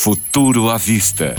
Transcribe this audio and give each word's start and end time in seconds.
Futuro 0.00 0.70
à 0.70 0.76
Vista, 0.76 1.34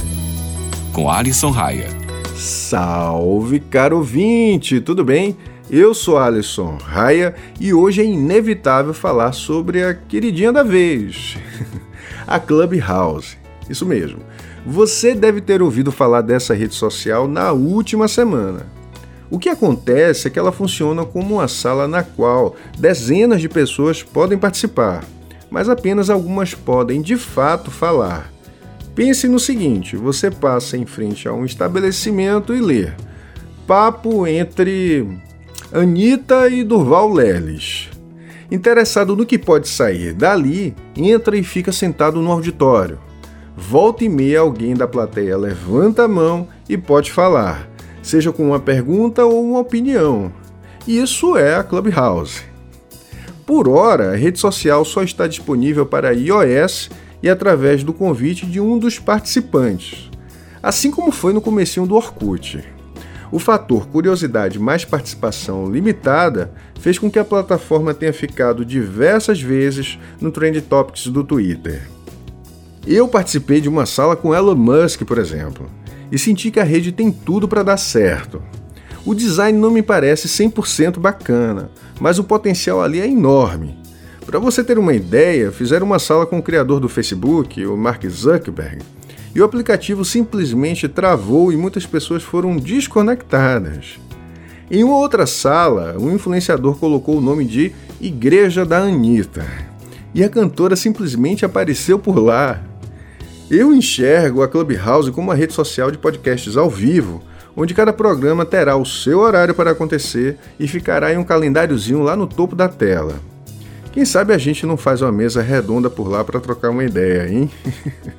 com 0.92 1.10
Alisson 1.10 1.50
Raia. 1.50 1.88
Salve, 2.36 3.62
caro 3.62 3.96
ouvinte, 3.96 4.82
tudo 4.82 5.02
bem? 5.02 5.38
Eu 5.72 5.94
sou 5.94 6.18
Alisson 6.18 6.78
Raia 6.78 7.34
e 7.58 7.74
hoje 7.74 8.02
é 8.02 8.04
inevitável 8.04 8.94
falar 8.94 9.32
sobre 9.32 9.82
a 9.82 9.94
queridinha 9.94 10.52
da 10.52 10.62
vez, 10.62 11.38
a 12.28 12.38
Clubhouse. 12.38 13.38
Isso 13.70 13.86
mesmo. 13.86 14.20
Você 14.66 15.16
deve 15.16 15.40
ter 15.40 15.62
ouvido 15.62 15.90
falar 15.90 16.20
dessa 16.20 16.54
rede 16.54 16.76
social 16.76 17.30
na 17.30 17.54
última 17.54 18.10
semana. 18.10 18.68
O 19.32 19.40
que 19.40 19.48
acontece 19.48 20.28
é 20.28 20.30
que 20.30 20.38
ela 20.38 20.52
funciona 20.52 21.06
como 21.06 21.36
uma 21.36 21.48
sala 21.48 21.88
na 21.88 22.04
qual 22.04 22.58
dezenas 22.78 23.40
de 23.40 23.48
pessoas 23.48 24.04
podem 24.04 24.38
participar, 24.38 25.06
mas 25.50 25.70
apenas 25.70 26.10
algumas 26.10 26.54
podem 26.54 27.02
de 27.02 27.16
fato 27.16 27.72
falar. 27.72 28.30
Pense 29.00 29.30
no 29.30 29.40
seguinte: 29.40 29.96
você 29.96 30.30
passa 30.30 30.76
em 30.76 30.86
frente 30.86 31.26
a 31.26 31.32
um 31.32 31.46
estabelecimento 31.46 32.54
e 32.54 32.60
lê 32.60 32.90
Papo 33.66 34.28
entre 34.28 35.08
Anitta 35.72 36.50
e 36.50 36.66
Durval 36.66 37.10
Leles. 37.10 37.88
Interessado 38.52 39.16
no 39.16 39.26
que 39.26 39.40
pode 39.40 39.70
sair 39.70 40.14
dali, 40.14 40.76
entra 40.98 41.38
e 41.38 41.44
fica 41.44 41.72
sentado 41.72 42.20
no 42.20 42.30
auditório. 42.30 43.00
Volta 43.56 44.04
e 44.04 44.10
meia 44.10 44.42
alguém 44.42 44.74
da 44.74 44.86
plateia 44.86 45.38
levanta 45.38 46.04
a 46.04 46.08
mão 46.10 46.50
e 46.68 46.78
pode 46.78 47.10
falar 47.10 47.70
seja 48.02 48.34
com 48.34 48.50
uma 48.50 48.60
pergunta 48.60 49.26
ou 49.26 49.42
uma 49.42 49.60
opinião. 49.60 50.30
Isso 50.86 51.38
é 51.38 51.56
a 51.56 51.64
Clubhouse. 51.64 52.42
Por 53.46 53.70
hora, 53.70 54.12
a 54.12 54.16
rede 54.18 54.40
social 54.40 54.84
só 54.84 55.04
está 55.04 55.26
disponível 55.26 55.86
para 55.86 56.14
iOS 56.14 56.90
e 57.22 57.30
através 57.30 57.84
do 57.84 57.94
convite 57.94 58.46
de 58.46 58.60
um 58.60 58.78
dos 58.78 59.00
participantes, 59.00 60.10
assim 60.62 60.92
como 60.92 61.12
foi 61.12 61.34
no 61.34 61.42
comecinho 61.42 61.86
do 61.86 61.96
Orkut. 61.96 62.64
O 63.32 63.38
fator 63.38 63.88
curiosidade 63.88 64.58
mais 64.58 64.84
participação 64.84 65.70
limitada 65.70 66.52
fez 66.80 66.98
com 66.98 67.12
que 67.12 67.20
a 67.20 67.26
plataforma 67.26 67.94
tenha 67.94 68.14
ficado 68.14 68.66
diversas 68.66 69.42
vezes 69.42 70.00
no 70.20 70.32
Trend 70.32 70.62
Topics 70.62 71.08
do 71.08 71.24
Twitter. 71.24 71.88
Eu 72.88 73.08
participei 73.08 73.62
de 73.62 73.70
uma 73.70 73.86
sala 73.86 74.16
com 74.16 74.34
Elon 74.34 74.56
Musk, 74.56 75.04
por 75.04 75.18
exemplo 75.18 75.70
e 76.12 76.18
senti 76.18 76.52
que 76.52 76.60
a 76.60 76.64
rede 76.64 76.92
tem 76.92 77.12
tudo 77.12 77.48
para 77.48 77.64
dar 77.64 77.78
certo. 77.78 78.42
O 79.06 79.14
design 79.14 79.58
não 79.58 79.72
me 79.72 79.82
parece 79.82 80.28
100% 80.28 81.00
bacana, 81.00 81.72
mas 82.00 82.20
o 82.20 82.24
potencial 82.24 82.82
ali 82.82 83.00
é 83.00 83.08
enorme. 83.08 83.79
Para 84.30 84.38
você 84.38 84.64
ter 84.64 84.78
uma 84.78 84.94
ideia, 84.94 85.52
fizeram 85.52 85.88
uma 85.88 85.98
sala 85.98 86.24
com 86.24 86.38
o 86.38 86.44
criador 86.44 86.80
do 86.80 86.88
Facebook, 86.88 87.66
o 87.66 87.76
Mark 87.76 88.06
Zuckerberg, 88.06 88.78
e 89.34 89.42
o 89.42 89.44
aplicativo 89.44 90.06
simplesmente 90.06 90.88
travou 90.88 91.52
e 91.52 91.58
muitas 91.58 91.88
pessoas 91.88 92.22
foram 92.22 92.56
desconectadas. 92.56 94.00
Em 94.70 94.84
uma 94.84 94.98
outra 94.98 95.26
sala, 95.26 95.96
um 96.00 96.14
influenciador 96.14 96.78
colocou 96.78 97.18
o 97.18 97.22
nome 97.22 97.44
de 97.44 97.72
Igreja 98.00 98.64
da 98.64 98.78
Anitta, 98.78 99.48
e 100.14 100.24
a 100.24 100.30
cantora 100.30 100.76
simplesmente 100.76 101.44
apareceu 101.44 101.98
por 101.98 102.20
lá. 102.20 102.62
Eu 103.50 103.74
enxergo 103.74 104.44
a 104.44 104.48
Clubhouse 104.48 105.10
como 105.10 105.30
uma 105.30 105.36
rede 105.36 105.54
social 105.54 105.90
de 105.90 105.98
podcasts 105.98 106.56
ao 106.56 106.70
vivo, 106.70 107.24
onde 107.58 107.74
cada 107.74 107.92
programa 107.92 108.46
terá 108.46 108.76
o 108.76 108.86
seu 108.86 109.22
horário 109.22 109.56
para 109.56 109.72
acontecer 109.72 110.38
e 110.60 110.68
ficará 110.68 111.12
em 111.12 111.18
um 111.18 111.24
calendáriozinho 111.24 112.04
lá 112.04 112.16
no 112.16 112.28
topo 112.28 112.56
da 112.56 112.70
tela. 112.70 113.28
Quem 113.92 114.06
sabe 114.06 114.34
a 114.34 114.38
gente 114.38 114.66
não 114.66 114.78
faz 114.78 115.02
uma 115.02 115.12
mesa 115.12 115.42
redonda 115.42 115.90
por 115.90 116.08
lá 116.08 116.24
para 116.24 116.40
trocar 116.40 116.70
uma 116.70 116.84
ideia, 116.84 117.28
hein? 117.28 117.50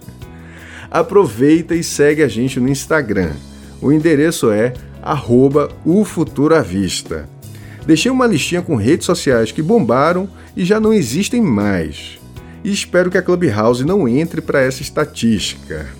Aproveita 0.90 1.74
e 1.74 1.82
segue 1.82 2.22
a 2.22 2.28
gente 2.28 2.58
no 2.58 2.68
Instagram. 2.68 3.32
O 3.80 3.92
endereço 3.92 4.50
é 4.50 4.72
@ufuturavista. 5.84 7.28
Deixei 7.86 8.10
uma 8.10 8.26
listinha 8.26 8.60
com 8.60 8.76
redes 8.76 9.06
sociais 9.06 9.52
que 9.52 9.62
bombaram 9.62 10.28
e 10.56 10.64
já 10.64 10.80
não 10.80 10.92
existem 10.92 11.40
mais 11.40 12.20
e 12.62 12.72
espero 12.72 13.10
que 13.10 13.18
a 13.18 13.22
Clubhouse 13.22 13.84
não 13.84 14.06
entre 14.06 14.40
para 14.40 14.60
essa 14.60 14.82
estatística. 14.82 15.99